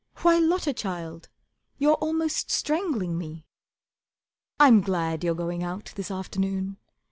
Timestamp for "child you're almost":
0.73-2.49